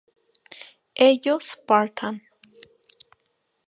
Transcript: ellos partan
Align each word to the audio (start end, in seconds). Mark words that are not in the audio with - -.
ellos 0.95 1.55
partan 1.67 2.23